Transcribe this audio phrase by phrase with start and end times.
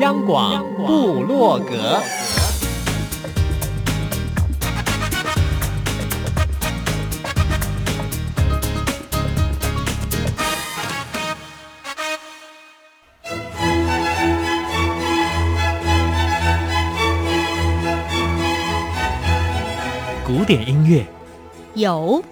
[0.00, 2.02] 央广布洛格，
[20.26, 21.06] 古典音乐。
[21.74, 22.22] 有，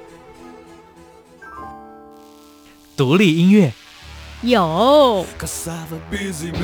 [2.97, 3.73] 独立音乐。
[4.43, 5.25] 有，
[6.11, 6.63] 民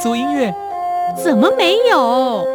[0.00, 0.50] 族音乐
[1.22, 2.46] 怎么没有？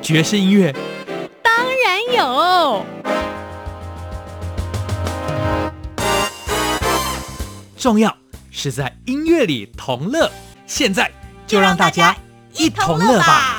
[0.00, 0.72] 爵士音乐
[1.42, 2.84] 当然有，
[7.76, 8.14] 重要。
[8.50, 10.30] 是在音乐里同乐，
[10.66, 11.10] 现在
[11.46, 12.16] 就让大家
[12.54, 13.57] 一同乐吧！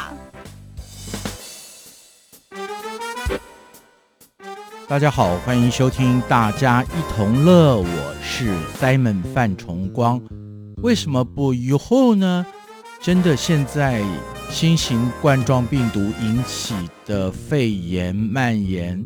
[4.90, 10.20] 大家好，欢迎收听《大家一同乐》，我是 Simon 范崇光。
[10.82, 12.44] 为什么不以后呢？
[13.00, 14.04] 真的，现在
[14.50, 16.74] 新型冠状病毒引起
[17.06, 19.06] 的肺炎蔓延，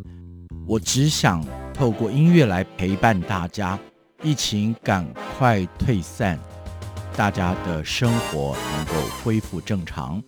[0.66, 3.78] 我只想透过音乐来陪伴大家。
[4.24, 5.06] 疫情赶
[5.38, 6.40] 快退散，
[7.18, 10.24] 大家的生活能够恢复正常。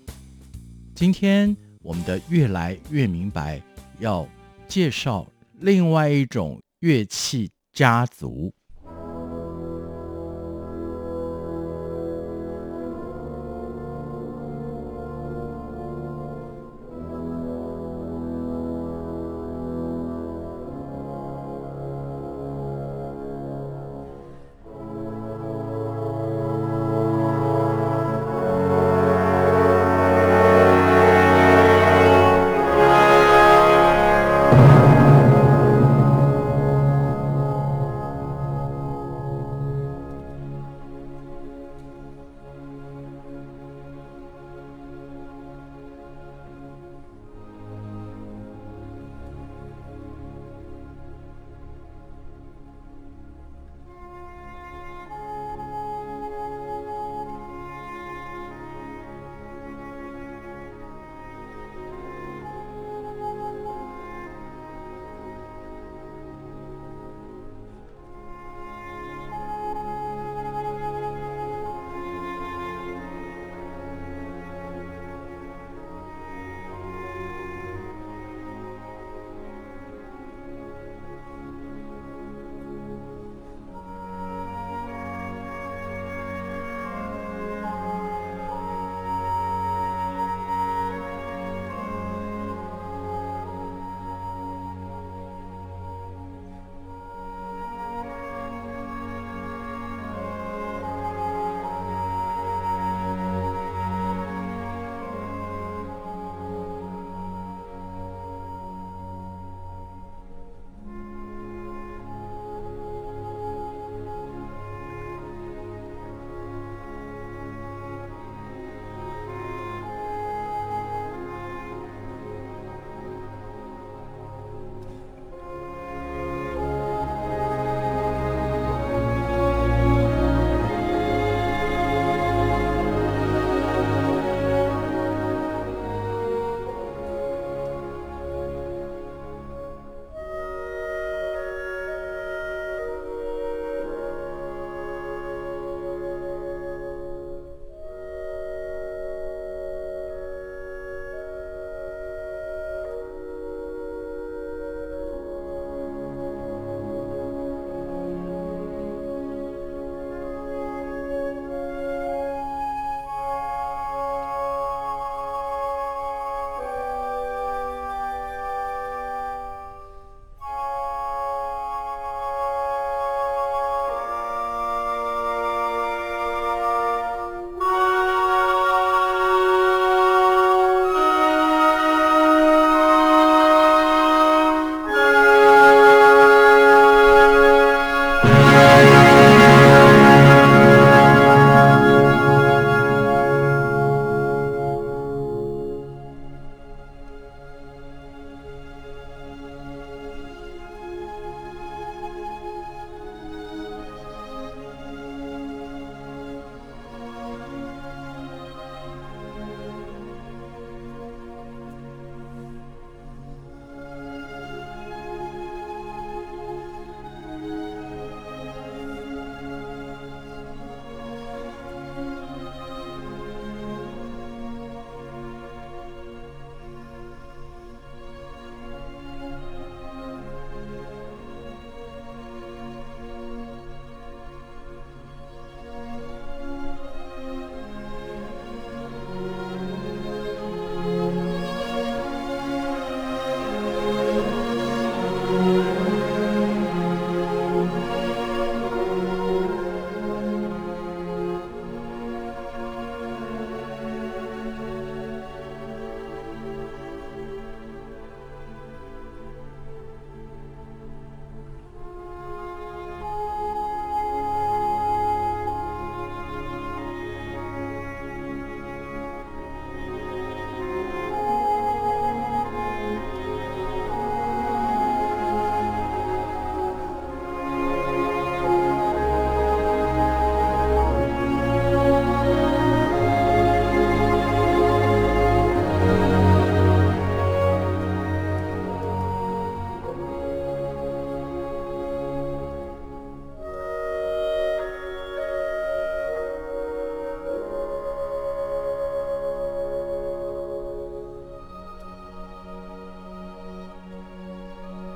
[0.93, 3.61] 今天我们的越来越明白
[3.99, 4.27] 要
[4.67, 5.25] 介绍
[5.57, 8.53] 另外一种乐器家族。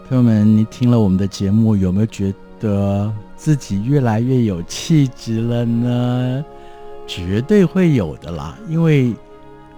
[0.09, 6.43] 朋友们，你听了我们的节目，有没有觉得自己越来越有气质了呢？
[7.05, 9.13] 绝对会有的啦，因为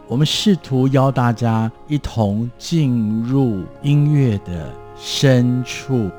[0.08, 6.10] 我们试图邀大家一同进入音乐的深处。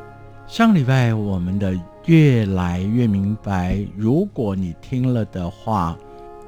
[0.46, 1.74] 上礼拜我们的
[2.04, 5.96] 越来越明白，如果你听了的话，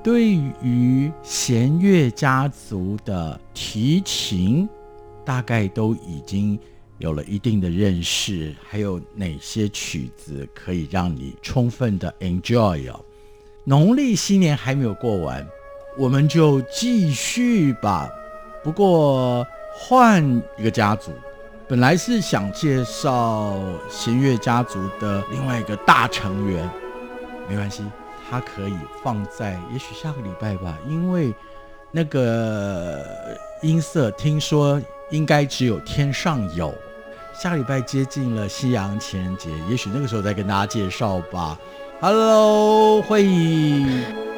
[0.03, 4.69] 对于弦乐家族的提琴，
[5.25, 6.59] 大概都已经。
[6.99, 13.05] 有了一定的认识，还有哪些曲子可以让你充分的 enjoy 哦？
[13.65, 15.45] 农历新年还没有过完，
[15.99, 18.09] 我们就继续吧。
[18.63, 19.45] 不过
[19.75, 20.25] 换
[20.57, 21.11] 一个家族，
[21.69, 23.61] 本来是想介绍
[23.91, 26.71] 弦乐家族的另外一个大成员，
[27.49, 27.83] 没关系，
[28.31, 31.35] 它可以放在也许下个礼拜吧，因为
[31.91, 33.05] 那个
[33.63, 34.81] 音色听说。
[35.15, 36.75] 应该只有天上有。
[37.33, 41.57] 下礼拜接近了西洋情人节，也许那个时候再跟大家介绍吧。
[42.01, 43.87] Hello，慧仪。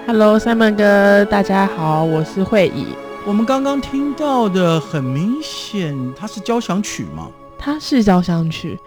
[0.07, 2.89] Hello，Simon 哥，大家好，我是慧仪。
[3.25, 7.31] 我们刚刚听到的，很明显它是交响曲吗？
[7.59, 8.79] 它是交响曲，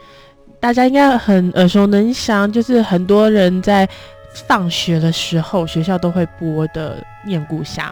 [0.59, 3.89] 大家应该很耳熟能详，就是很多人在
[4.47, 6.97] 放学的时候，学校都会播的
[7.27, 7.83] 《念故乡》。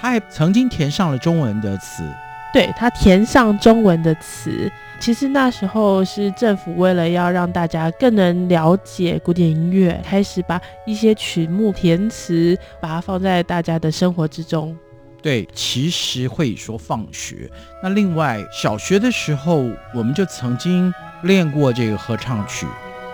[0.00, 2.04] 他还曾经填上了中文的词。
[2.52, 14.76] 对，他填上中文的词，其实那时候是政府为了要让大家更能了解古典音乐，开始把一些曲目填词，把它放在大家的生活之中。
[15.22, 17.48] 对，其实会说放学。
[17.82, 20.92] 那另外，小学的时候我们就曾经
[21.22, 22.66] 练过这个合唱曲。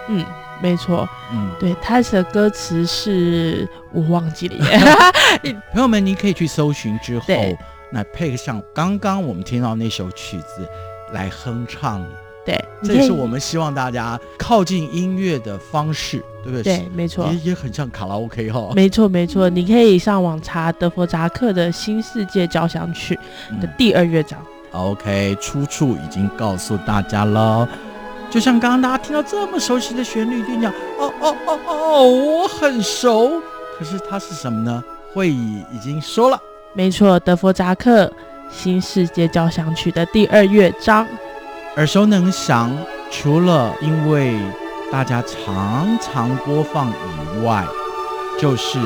[0.09, 0.25] 嗯，
[0.63, 1.07] 没错。
[1.31, 4.65] 嗯，对，他的歌词是我忘记了。
[5.75, 7.27] 朋友们，你可以去搜寻之后。
[7.91, 10.67] 那配上刚刚我们听到那首曲子
[11.13, 12.05] 来哼唱，
[12.45, 16.63] 对，这也是我们希望大家靠近音乐的方式，对不对？
[16.63, 18.71] 对，没错，也也很像卡拉 OK 哈。
[18.75, 23.19] 没错，没错，你可以上网查德弗扎克的《新世界交响曲》
[23.61, 24.41] 的第二乐章。
[24.73, 27.69] 嗯、OK，出处已经告诉大家了。
[28.29, 33.41] 就像刚刚大家听到这么熟悉的旋律，跟你讲，哦哦哦哦，我很熟。
[33.79, 34.83] 可是它是什么呢？
[35.15, 36.39] 会议已经说了。
[36.77, 38.05] 没错，德弗扎克
[38.51, 41.07] 《新世界交响曲》的第二乐章，
[41.77, 42.71] 耳熟能详。
[43.11, 44.37] 除了因为
[44.93, 47.67] 大家常常播放以外，
[48.39, 48.79] 就是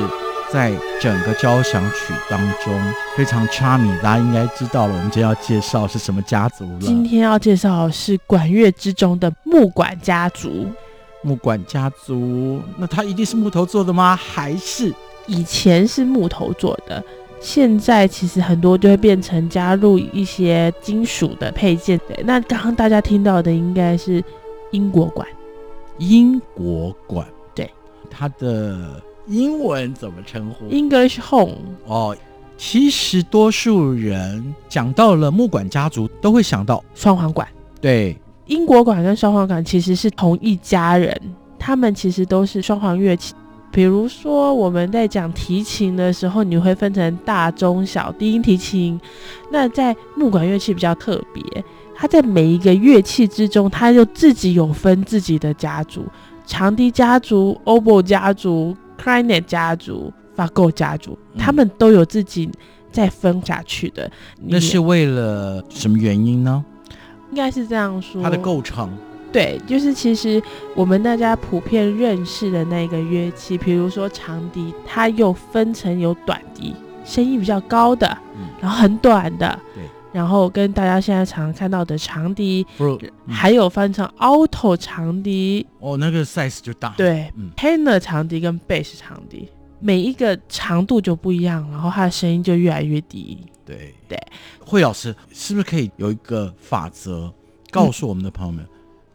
[0.49, 0.71] 在
[1.01, 2.73] 整个交响曲当中
[3.17, 3.99] 非常 charming。
[3.99, 6.79] 大家应该知道了，我们今天要介绍是什么家族了。
[6.79, 10.65] 今天要介绍的是管乐之中的木管家族。
[11.23, 14.15] 木管家族，那它一定是木头做的吗？
[14.15, 14.93] 还是
[15.27, 17.03] 以前是木头做的？
[17.41, 21.99] 现在其实很多就会变成加入一些金属的配件。
[22.07, 24.23] 对，那刚刚大家听到的应该是
[24.71, 25.27] 英国管。
[25.97, 27.69] 英国管，对，
[28.09, 31.57] 它的英文怎么称呼？English Home。
[31.85, 32.15] 哦，
[32.57, 37.47] 其实多数人讲到了木管家族，都会想到双簧管。
[37.81, 41.19] 对，英国管跟双簧管其实是同一家人，
[41.57, 43.33] 他们其实都是双簧乐器。
[43.71, 48.99] 比如说，我们在讲提琴的时候，你会分成大、中、小低音提琴。
[49.49, 51.43] 那在木管乐器比较特别，
[51.95, 56.03] 它在每一个乐器之中，它就自己有分自己的家族：
[56.45, 62.49] 长笛家族、oboe 家族、clarinet 家族、fagot 家族，他们都有自己
[62.91, 64.05] 在分下去的。
[64.39, 66.63] 嗯、那是为了什么原因呢？
[67.29, 68.89] 应该是这样说，它的构成。
[69.31, 70.43] 对，就是其实
[70.75, 89.47] 我们大家普遍认识的那个乐器，比如说长笛，它又分成有短笛，声音比较高的，嗯、然后很短的，对，然后跟大家现在常看到的长笛，嗯、还有翻成 alto 长笛，哦，那个 size 就大，对，嗯，tenor 长笛跟 bass 长笛，
[89.79, 94.19] 每一个长度就不一样，然后它的声音就越来越低，对对。
[94.59, 97.33] 慧老师是不是可以有一个法则，
[97.71, 98.61] 告诉我们的朋友们？
[98.65, 98.67] 嗯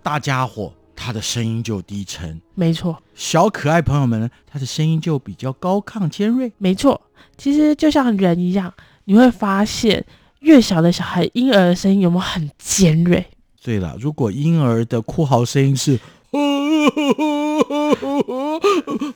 [0.07, 3.03] 大家伙，他的声音就低沉，没错。
[3.17, 7.03] 小可爱朋友们，他的声音就比较高亢尖锐，没错。
[7.37, 8.73] 其实就像人一样，
[9.07, 10.07] 你会发现，
[10.39, 13.27] 越小的小孩婴儿的声音有没有很尖锐？
[13.65, 15.99] 对了，如果婴儿的哭嚎声音是，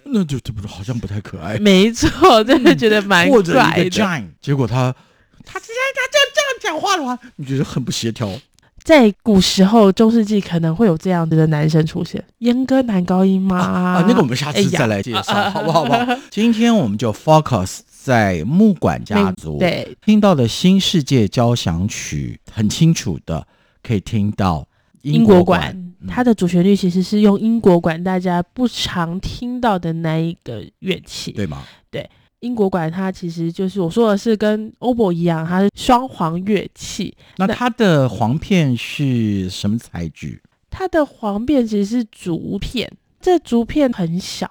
[0.06, 1.56] 那就这不是好像不太可爱？
[1.60, 3.44] 没错，真的觉得蛮怪的。
[3.44, 4.92] 或者一个 giant，结果他
[5.44, 5.78] 他他这样
[6.10, 8.28] 这样讲话的话，你觉得很不协调。
[8.90, 13.56] 在古时候，中世纪可能会有这样子的男生出现，阉割男高音吗？
[13.56, 15.84] 啊，啊，那个我们下次再来介绍，哎、好不好？
[15.84, 16.18] 好不好？
[16.28, 19.58] 今天我们就 focus 在木管家族。
[19.62, 23.46] 对，听到的新世界交响曲，很清楚的
[23.80, 24.66] 可以听到
[25.02, 25.70] 英国管，
[26.00, 31.62] 嗯、它的主旋律其实是用英国管，大家不常听到的那一个乐器，对吗？
[31.92, 37.16] 对，英国管它其实就是我说的是跟 oboe 一样，它是双簧乐器。
[37.36, 40.42] 那它的簧片是什么材质？
[40.70, 44.48] 它的簧片其实是竹片，这竹片很小，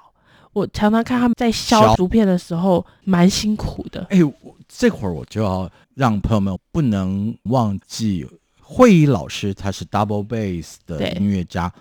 [0.53, 4.05] 我常常看他们在削竹片的时候蛮辛苦的。
[4.09, 4.19] 哎，
[4.67, 8.27] 这会儿我就要让朋友们不能忘记。
[8.61, 11.73] 慧仪老师他是 double bass 的音乐家，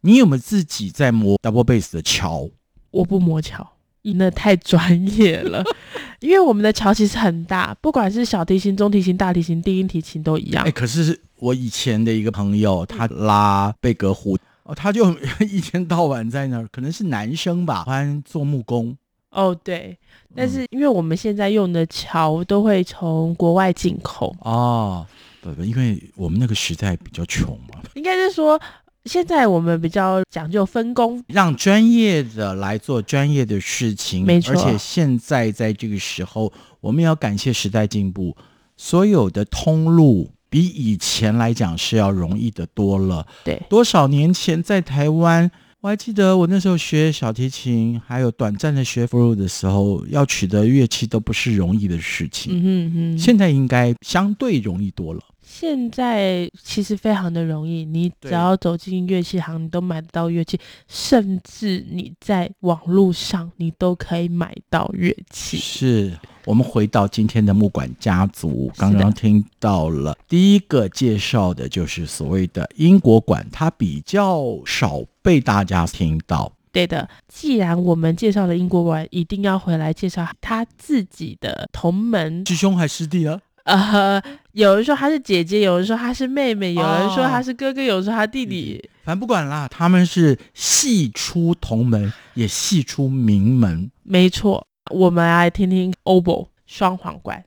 [0.00, 2.50] 你有没有自己在磨 double bass 的桥？
[2.90, 3.73] 我不磨桥，
[4.12, 5.64] 那太专业了。
[6.20, 10.64] 因为我们的桥其实很大，不管是小提琴、中提琴、大提琴、低音提琴都一样。
[10.64, 15.10] 哎，可是我以前的一个朋友，他拉贝格胡，哦，他就
[15.50, 18.96] 一天到晚在那儿，可能是男生吧，喜欢做木工。
[19.30, 19.98] 哦，对，
[20.34, 25.04] 但是因为我们现在用的桥都会从国外进口哦。
[25.42, 28.58] 不不，因为我们那个时代比较穷嘛，应该是说
[29.04, 34.24] 现在我们比较讲究分工，让专业的来做专业的事情。
[34.24, 38.34] 没错，而且现在在这个时候，我们要感谢时代进步，
[38.78, 43.26] 所有的通路比以前来讲是要容易的多了。
[43.44, 45.50] 对，多少年前在台湾，
[45.82, 52.54] 我还记得我那时候学小提琴，还有短暂的学 flute 的时候，要取得乐器都不是容易的事情。
[52.56, 55.20] 嗯哼哼，现在应该相对容易多了。
[55.56, 60.58] 现在其实非常的容易，你只要走进乐器行，你都买得到乐器，
[60.88, 65.56] 甚至你在网络上你都可以买到乐器。
[65.56, 76.52] 是我们回到今天的木管家族，刚刚听到了第一个介绍的就是所谓的英国管，它比较少被大家听到。
[76.72, 83.40] 对的，既然我们介绍了英国管，一定要回来介绍他自己的同门师兄还师弟啊。
[83.64, 88.82] 呃，有人说她是姐姐，有人说她是妹妹，有人说她是哥哥，有人说她弟弟。
[89.04, 93.90] 反正不管啦，他们是系出同门，也系出名门。
[94.02, 97.44] 没错，我们来听听 oboe 双簧管。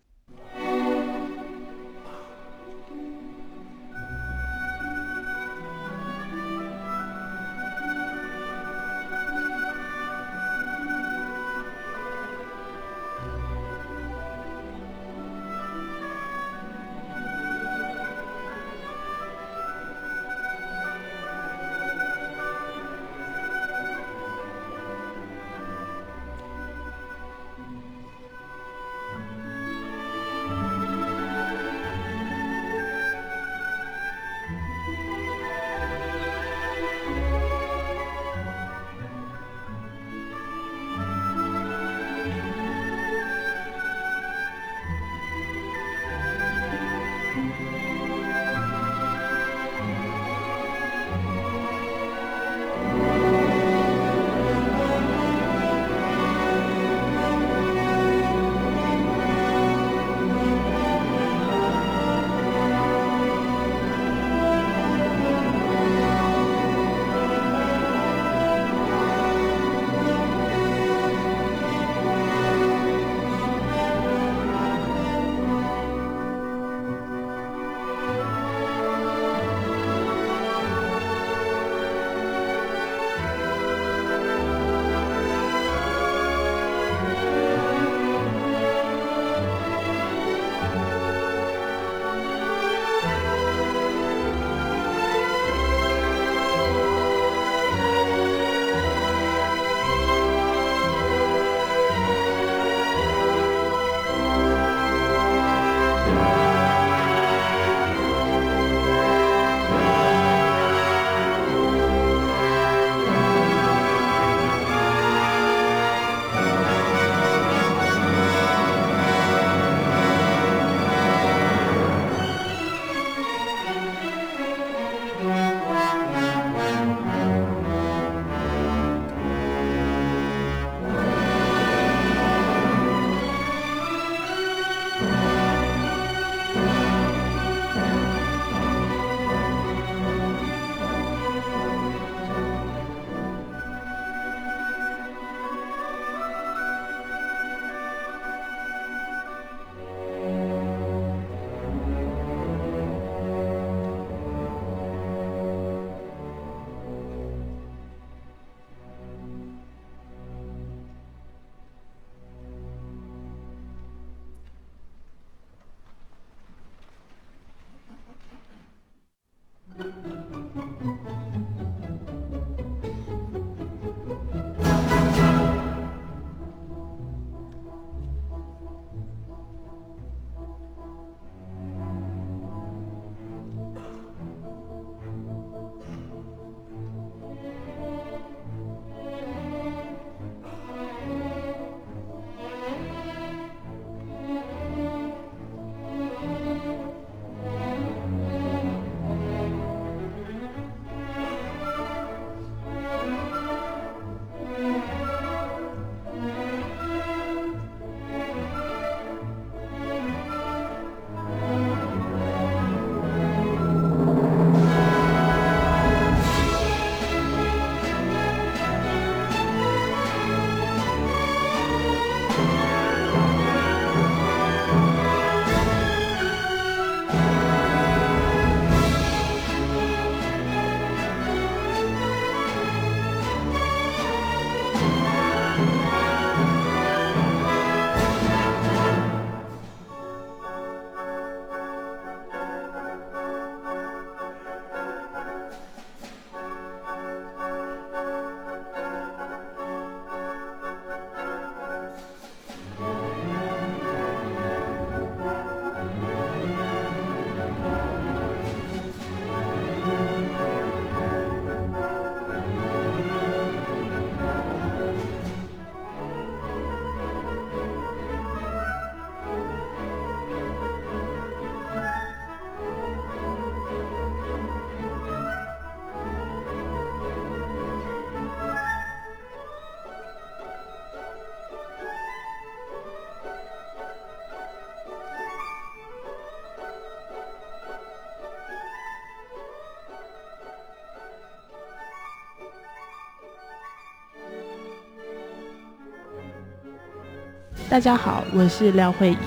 [297.78, 299.18] 大家好，我是廖慧怡。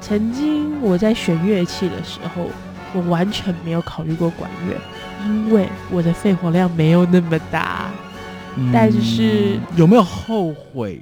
[0.00, 2.48] 曾经我在选乐器的时候，
[2.92, 4.76] 我完全没有考虑过管乐，
[5.24, 7.88] 因为我的肺活量没有那么大。
[8.56, 11.00] 嗯、但是有没有后悔？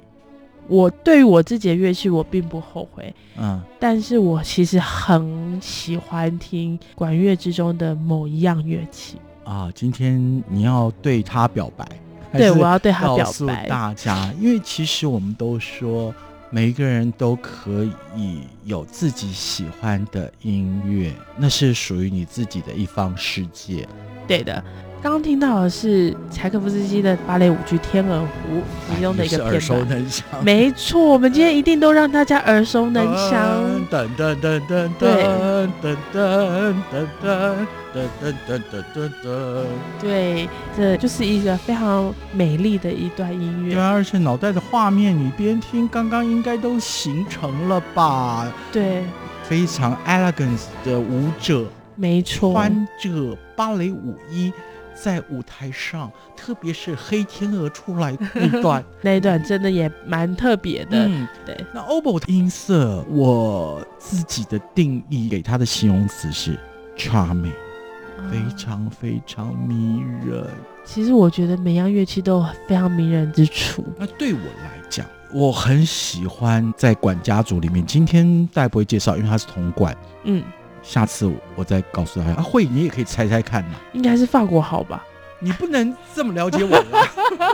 [0.67, 3.11] 我对于我自己的乐器，我并不后悔。
[3.39, 9.67] 嗯，但是我其实很喜欢听管乐之中的某一样乐器啊。
[9.73, 11.87] 今天你要对他表白？
[12.33, 13.23] 对，我要对他表白。
[13.23, 16.13] 告诉大家，因为其实我们都说，
[16.49, 17.83] 每一个人都可
[18.15, 23.87] 以有自己喜欢的音乐，那是属于你自己的一方世界。
[24.27, 24.63] 对的。
[25.01, 28.57] 刚刚听到的是柴可夫斯基的芭蕾舞剧《天鹅湖》
[28.95, 30.25] 其中的一个片段，耳熟能详。
[30.43, 33.39] 没错，我们今天一定都让大家耳熟能详。
[33.91, 37.57] 噔噔噔噔噔噔噔噔噔
[37.93, 39.65] 噔噔噔噔。
[40.01, 43.75] 对，这就是一个非常美丽的一段音乐。
[43.75, 48.51] 对啊，而且脑袋的画面，你边听，刚刚应该都形成了吧？
[48.71, 49.03] 对，
[49.43, 54.51] 非常 elegant 的舞者，没错，穿着芭蕾舞衣。
[55.01, 61.05] 在舞台上，特别是黑天鹅出来那一段， 那一段真的也蛮特别的。
[61.07, 61.65] 嗯，对。
[61.73, 66.57] 那 oboe 的音色，我自己的定义给它的形容词是
[66.97, 67.53] charming，
[68.31, 70.45] 非常非常迷人。
[70.83, 73.85] 其实我觉得每样乐器都有非常迷人之处。
[73.97, 77.85] 那对我来讲，我很喜欢在管家族里面。
[77.85, 79.95] 今天大家不会介绍，因为他是铜管。
[80.23, 80.43] 嗯。
[80.87, 85.03] 下次我再告诉他啊，会你也可以猜猜看嘛，应该是法国号吧？
[85.39, 87.07] 你不能这么了解我了，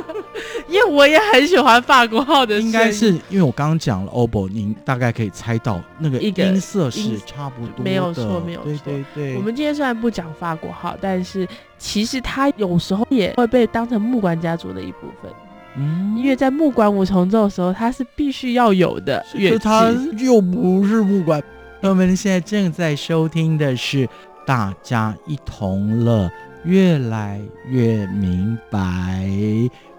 [0.70, 2.58] 因为我也很喜欢法国号的。
[2.58, 8.72] 应该是因为我刚刚讲了 oboe，您大概可以猜到那个音色是差不多的，没有错，没有错。
[8.72, 9.36] 对对对。
[9.36, 11.46] 我们今天虽然不讲法国号，但是
[11.78, 15.30] 其实它有时候也会被当成木管家族的一部分。
[15.76, 21.44] 嗯，因为在木管五重奏的时候，它是必须要有的乐器，它又不是木管。
[21.90, 24.08] 我们现在正在收听的是
[24.48, 26.28] 《大家一同乐》，
[26.64, 29.30] 越来越明白。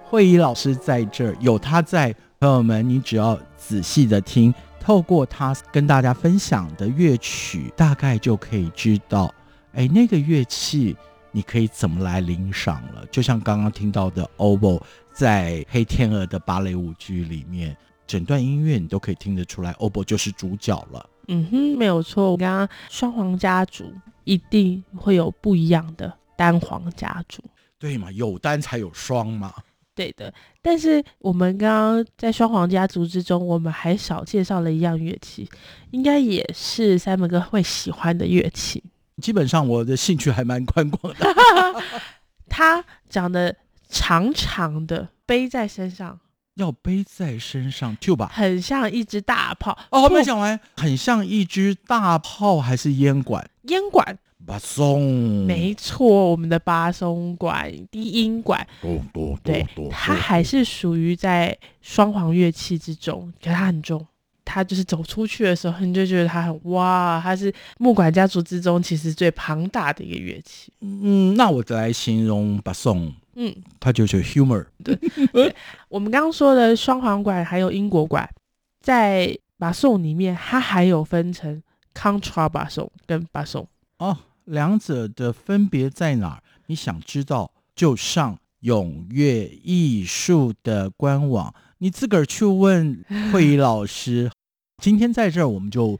[0.03, 9.33] 慧仪老师在这儿，有他在，朋友们，你只要仔细的听，透过他跟大家分享的乐曲，大概就可以知道，
[9.75, 10.97] 哎，那个乐器
[11.33, 13.05] 你可以怎么来领赏了。
[13.11, 21.11] 就像刚刚听到的 o b o 在黑天鹅的芭蕾舞剧里面，整段音乐你都可以听得出来 o b o 就是主角了。
[21.29, 22.31] 嗯哼，没有错。
[22.31, 23.93] 我刚刚双簧家族
[24.25, 27.43] 一定会有不一样的单簧家族，
[27.79, 28.11] 对嘛？
[28.13, 29.55] 有单才有双嘛。
[29.95, 30.33] 对的。
[30.61, 35.49] 但是我们刚刚在双簧家族之中，我们还少介绍了一样乐器，
[35.93, 38.83] 应该也是 Simon 哥会喜欢的乐器。
[39.23, 41.27] 基本上我的兴趣还蛮宽广的。
[42.49, 43.55] 它长得
[43.89, 46.19] 长长的，背在身上。
[46.57, 50.03] 要背在身上，tuba 很像一只大炮哦。
[50.03, 53.51] 还没讲完，很像一只大炮还是烟管？
[53.63, 64.07] 烟管，巴松，没错，我们的巴松管，低音管，多多对，它还是属于在双簧乐器之中，可是它很重，
[64.45, 70.71] 它就是走出去的时候，你就觉得它很哇，它是木管家族之中其实最庞大的一个乐器。
[70.83, 73.13] 嗯，那我再来形容巴松。
[73.37, 74.67] 嗯，它就是 humor。
[74.83, 74.95] 对，
[75.33, 75.55] 对
[75.89, 78.29] 我们刚刚说的双簧管还有英国管，
[78.81, 81.63] 在巴松里面，它还有分成
[81.95, 83.67] contra 把送跟把送。
[83.99, 86.43] 哦，两者的分别在哪儿？
[86.67, 94.31] 你想知道，就上永乐艺术的官网，你自个儿去问 慧仪老师。
[94.83, 95.99] 今天在这儿，我们就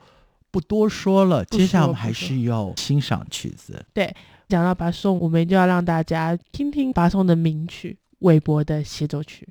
[0.51, 1.45] 不多说了。
[1.45, 3.85] 接下来我们还是要欣赏曲子。
[3.93, 4.15] 对。
[4.55, 9.49] 讲到巴松，我们就要让大家听听巴松的名曲《韦伯的协奏曲》。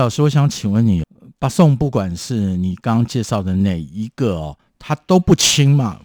[0.00, 1.04] 老师，我想请问你，
[1.38, 6.00] 巴颂不管是你刚刚介绍的哪一个哦，它都不轻嘛？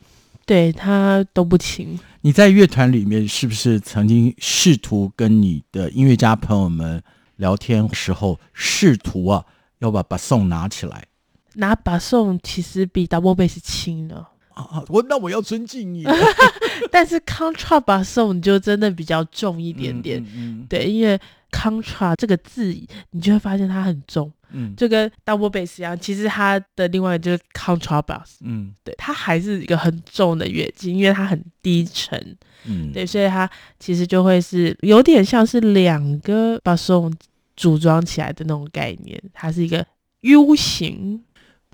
[0.45, 1.97] 对，它都不轻。
[2.19, 7.01] 你在乐团里面是不是曾经试图跟你的音乐家朋友们
[7.37, 9.45] 聊天时候，试图啊
[9.79, 11.05] 要把巴颂拿起来？
[11.53, 14.25] 拿巴颂其实比 double bass 轻的。
[14.55, 16.03] 啊，我那我要尊敬你。
[16.91, 20.21] 但是 contra 巴颂就真的比较重一点点。
[20.21, 21.19] 嗯，嗯，嗯对，因为
[21.51, 22.73] contra 这个字，
[23.11, 24.31] 你就会发现它很重。
[24.51, 28.37] 嗯，就跟 double bass 一样，其实它的另外就是 contra bass。
[28.41, 32.37] 嗯，对，它还是一个很重的乐器，因为它很低沉。
[32.63, 37.13] 嗯，对，所以它其实就会是有点像是两个巴颂
[37.57, 39.85] 组装起来的那种概念，它是一个
[40.21, 41.21] U 型。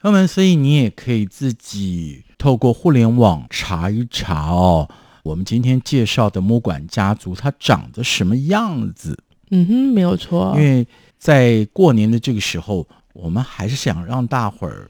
[0.01, 4.89] 朋友们，所以你也可以自己透过互联网查一查哦，
[5.21, 9.15] 我们今天介绍的木管家族它长得什么样子？
[9.51, 10.53] 嗯哼，没有错。
[10.55, 10.87] 因为
[11.19, 14.89] 在过年的这个时候，我们还是想让大伙儿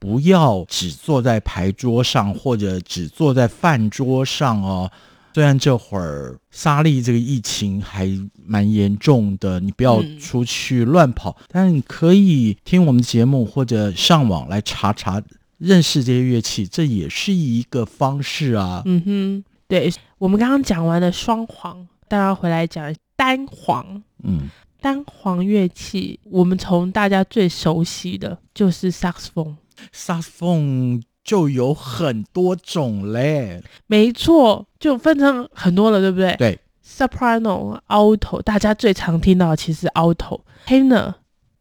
[0.00, 4.90] 不要只坐在牌桌上，或者只坐在饭桌上哦。
[5.32, 8.10] 虽然这会儿沙利这个疫情还
[8.44, 15.22] 蛮严重的，你不要出去乱跑，嗯、但是你可以听我们的节目或者上网来查查，
[15.58, 18.82] 认识这些乐器，这也是一个方式啊。
[18.86, 24.02] 嗯哼，对，我们刚刚讲完了双簧，大家回来讲单簧。
[24.24, 29.56] 嗯，单簧乐器，我们从大家最熟悉的就是萨克斯风，
[29.92, 31.02] 萨克斯风。
[31.22, 36.34] 就有很多种嘞，没错，就分成很多了，对不对？
[36.36, 41.14] 对，soprano、alto，大家最常听到的其实 alto、tenor、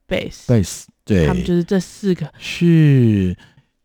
[0.07, 2.31] bass、bass，对，他们就是这四个。
[2.39, 3.35] 是，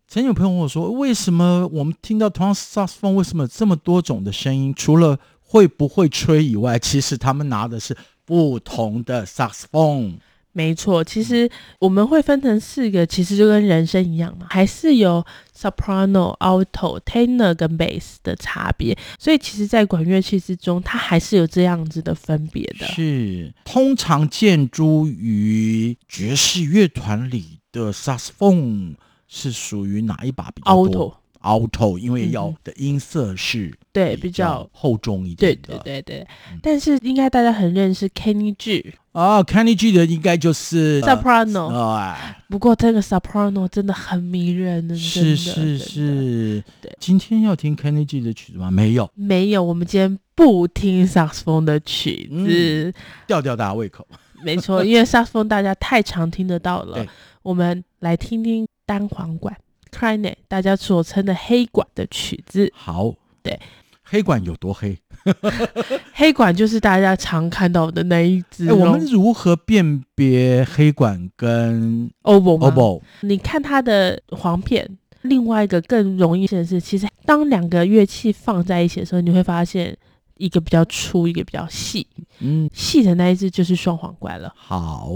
[0.07, 4.73] 曾经有朋友问我说，为什么我们听到同样萨克斯风，为什么这么多种的声音？
[4.75, 10.19] 除了会不会吹以外，其实他们拿的是不同的萨克斯风。
[10.57, 18.97] 没错，其实我们会分成四个，其实就跟人声一样嘛，还是有 soprano、alto、tenor 跟 bass 的差别。
[19.19, 22.87] 所以其实，在管乐器之中，它还是有这样子的分别的。
[22.87, 28.95] 是，通常见诸于爵士乐团里的萨克斯风
[29.27, 31.15] 是属于哪一把比较多？alto。
[31.45, 36.27] alto，因为要的音色是对比较厚重一点的，对对对对。
[36.63, 42.17] 但是应该大家很认识 Kenny G 啊，Kenny G 的应该就是 soprano。
[42.49, 46.65] 不过这个 soprano 真的很迷人的，是是是。
[46.81, 48.71] 对，今天要听 Kenny G 的曲子吗？
[48.71, 49.63] 没有，没有。
[49.63, 52.93] 我们今天不听萨克斯风的曲子，
[53.27, 54.07] 吊吊大家胃口。
[54.43, 57.07] 没错，因为萨克斯风大家太常听得到了。
[57.43, 59.57] 我们来听听单簧管。
[59.95, 63.59] Clarinet 大家所称的黑管的曲子，好，对，
[64.03, 64.99] 黑管有多黑？
[66.13, 68.71] 黑管就是大家常看到的那一只。
[68.73, 74.99] 我们如何辨别黑管跟 oboe？oboe，你看它的簧片。
[75.23, 79.97] 另外一个更容易显示，其实当两个乐器放在一起的时候，你会发现
[80.37, 82.07] 一个比较粗，一个比较细。
[82.41, 84.53] 嗯，细的那一只就是双簧管了。
[84.55, 85.09] 好。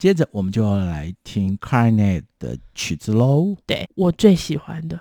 [0.00, 3.54] 接着我们就要来听 Clarinet 的曲子喽。
[3.66, 4.98] 对，我最喜欢的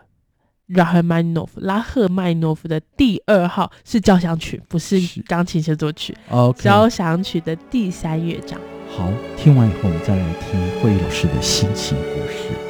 [0.68, 6.14] 拉赫曼诺夫，拉赫曼诺夫的第二号是交响曲，不是钢琴协奏曲。
[6.30, 8.60] OK，交响曲的第三乐章。
[8.90, 12.69] 好，听完以后我们再来听惠老师的心情故事。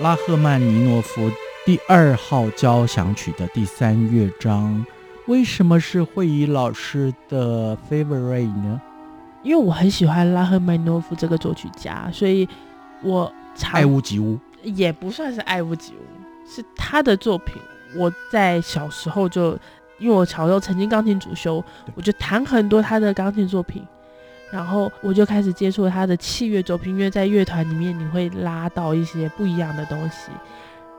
[0.00, 1.30] 拉赫曼尼诺夫
[1.66, 4.84] 第二号交响曲的第三乐章。
[5.26, 8.80] 为什么是慧仪老师的 favorite 呢？
[9.42, 12.48] 因为我很喜欢拉赫曼尼诺夫这个作曲家，所以
[13.02, 13.30] 我
[13.72, 17.60] 爱屋及乌，也不算是爱屋及乌，是他的作品。
[17.94, 19.50] 我在小时候就，
[19.98, 21.62] 因为我小时候曾经钢琴主修，
[21.94, 23.86] 我就弹很多他的钢琴作品，
[24.52, 30.30] 然后我就开始接触他的器乐作品，因为在乐团里面你会拉到一些不一样的东西，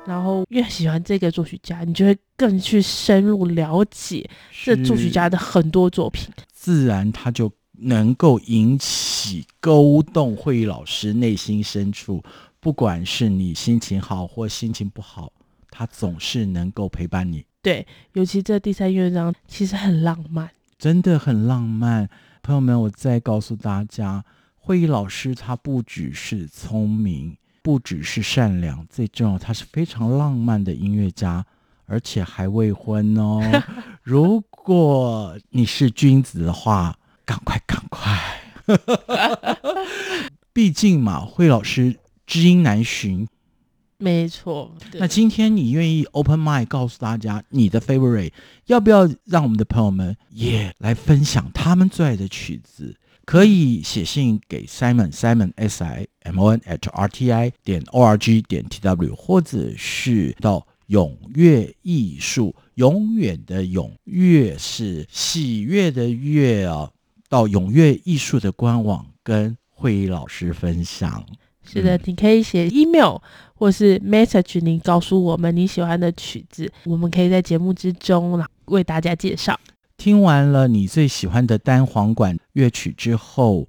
[0.06, 4.30] 然后越喜欢这个作曲家，你就会更去深入了解
[4.64, 12.24] 这作曲家的很多作品，自然他就能够引起勾动会议老师内心深处，
[12.60, 15.32] 不管是你心情好或心情不好。
[15.74, 22.10] 他总是能够陪伴你，对，尤其这第三乐章其实很浪漫，真的很浪漫。
[22.42, 24.26] 朋友们，我再告诉大家，
[24.58, 31.46] 慧仪老师他不只是聪明，不只是善良，最重要，他是非常浪漫的音乐家，
[31.86, 33.40] 而且还未婚哦。
[34.02, 38.20] 如果你是君子的话，赶快赶快，
[40.52, 43.28] 毕竟嘛，慧老师知音难寻。
[44.02, 48.32] 没错，那今天你愿意 open mind 告诉大家你的 favorite，
[48.66, 52.96] 要不要让我们的朋友们也来分享他们最爱的曲子？
[53.26, 58.42] 可以写信给 Simon Simon S I M O N at R T I 点 O R G
[58.42, 66.90] 点 T W，或者是到踊跃艺术，永远的踊跃是喜悦的悦啊，
[67.30, 71.24] 到踊跃艺术的官网跟慧仪老师分享。
[71.64, 73.18] 是的，你可以写 email
[73.62, 79.56] 或是 message，你告诉我们你喜欢的曲子，我们可以在节目之中为大家介绍。
[79.98, 83.68] 听完了你最喜欢的单簧管乐曲之后，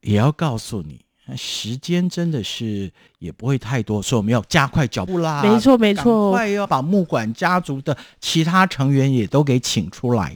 [0.00, 1.04] 也要告诉你，
[1.36, 5.42] 时间真的是也不会太多，所以我们要加快脚步啦。
[5.42, 10.34] 没错，没错，快要把木管家族的其他成员也都给请出来。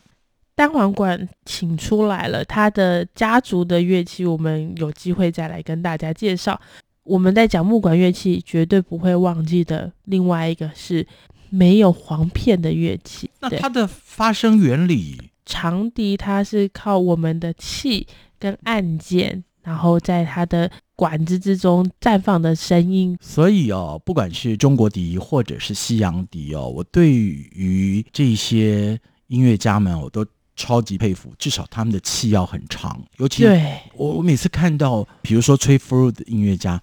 [0.55, 6.61] 单簧管请出来了，他的家族的乐器，我们有机会再来跟大家介绍。
[7.09, 9.91] 我们在讲木管乐器，绝对不会忘记的。
[10.05, 11.07] 另外一个是
[11.49, 13.31] 没有簧片的乐器。
[13.41, 18.07] 那它的发声原理，长笛它是靠我们的气
[18.39, 23.17] 跟按键，然后在它的管子之中绽放的声音。
[23.23, 31.33] 所以哦，不管是中国笛或者是西洋笛哦，我对于这些音乐家们，我都超级佩服。
[31.39, 36.79] 至少他们的气要很长，尤其对我我每次看到，比如说吹 flute 的音乐家。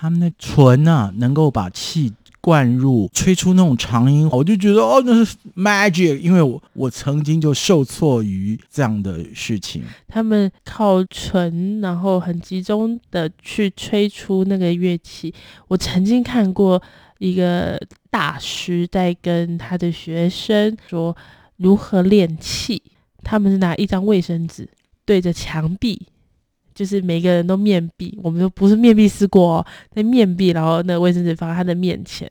[0.00, 6.18] 他们的唇啊，能够把气灌入，吹出那种长音，我就觉得哦，那是 magic。
[6.20, 9.82] 因为我我曾经就受挫于这样的事情。
[10.08, 15.34] 他们靠唇，然后很集中的去吹出那个乐器。
[15.68, 16.82] 我曾经看过
[17.18, 17.78] 一个
[18.08, 21.14] 大师在跟他的学生说
[21.58, 22.82] 如何练气，
[23.22, 24.66] 他们是拿一张卫生纸
[25.04, 26.06] 对着墙壁。
[26.80, 32.26] 就是每个人都面壁，我们都不是面壁思过哦，在面壁，然后那个卫生纸放在他的面前，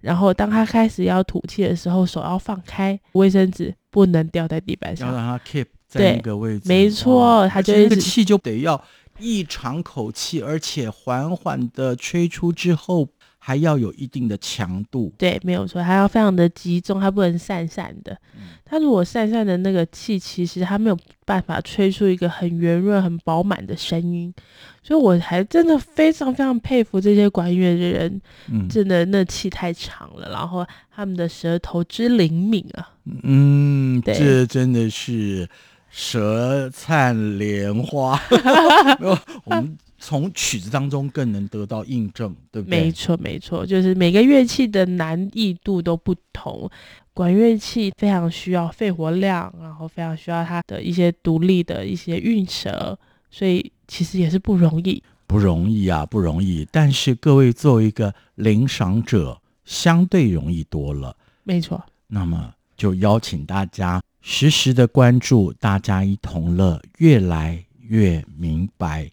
[0.00, 6.64] 然后当他开始要吐气的时候，手要放开，卫生纸不能掉在地板上，要让他 keep 在那个位置。
[6.66, 8.84] 没错，他就这个气就得要
[9.20, 13.06] 一长口气，而且缓缓的吹出之后。
[13.44, 18.16] 还要有一定的强度，对，没有错，还要非常的集中，它不能散散的。
[18.64, 24.32] 它、嗯、如果散散的那个气，其实它没有办法吹出一个很圆润、很饱满的声音。
[24.80, 30.64] 所以我还真的非常非常佩服这些管乐的人，嗯、真的那气太长了，然后
[30.94, 32.90] 他们的舌头之灵敏啊，
[33.24, 35.48] 嗯，对这真的是
[35.90, 38.16] 舌灿莲花。
[39.42, 39.76] 我们。
[40.04, 42.80] 从曲子当中更能得到印证，对不对？
[42.80, 46.68] 没错，没错，就是每个乐器的难易度都不同。
[47.14, 52.98] 管乐器非常需要肺活量，然后非常需要它的一些独立的一些韵舌，
[53.30, 56.66] 所以其实也是不容易，不容易啊，不容易。
[56.72, 61.16] 但是各位作为一个领赏者，相对容易多了。
[61.44, 61.80] 没错。
[62.08, 69.08] 那么就邀请大家时时的关注，大家一同乐，越来越明白。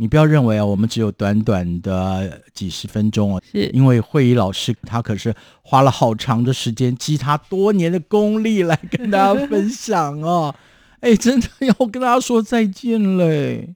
[0.00, 10.54] 你不要认为啊，我们只有短短的几十分钟啊，是因为慧仪老师他可是花了好长的时间，积他多年的功力来跟大家分享哦。
[11.00, 13.74] 哎，真的要跟大家说再见嘞。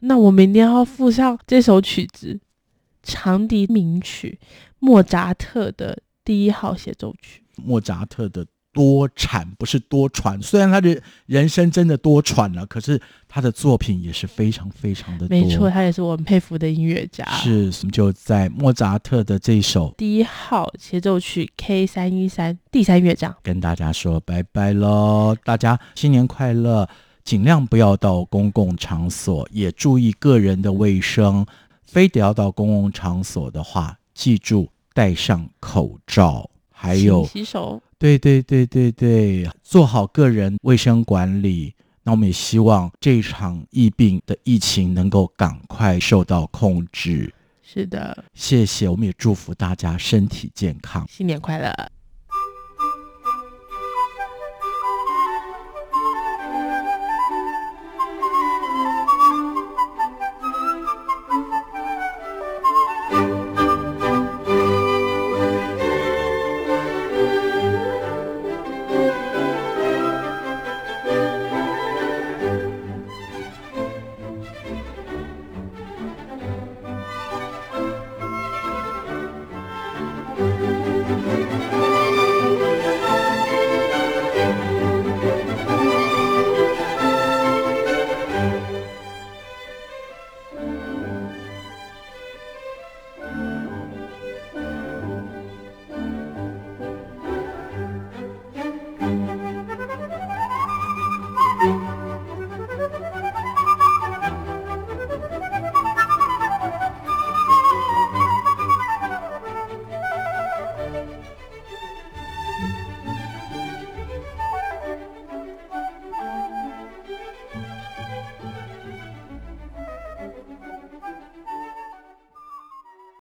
[0.00, 2.38] 那我明天要附上这首曲子，
[3.02, 4.38] 长笛名曲，
[4.78, 7.42] 莫扎特的第一号协奏曲。
[7.56, 10.42] 莫扎特的多产，不是多传。
[10.42, 15.28] 虽然他的人生真的多传了，可是他的作品也是非常非常的多。
[15.28, 17.24] 没错，他也是我很佩服的音乐家。
[17.24, 25.36] 是，就在莫扎特的这一首第一号协奏曲 K 三一三第三乐章，跟大家说拜拜喽！
[25.44, 26.88] 大家新年快乐，
[27.22, 31.46] 尽量不要到公共场所，也注意个人的卫生。
[31.86, 36.50] 非得要到公共场所的话，记住戴上口罩。
[36.76, 41.72] 还有洗手，对对对对对，做好个人卫生管理。
[42.02, 47.32] 那我们也希望这场疫病的疫情能够赶快受到控制。
[47.62, 51.74] 是的，谢谢，我们也祝福大家身体健康，新年快乐。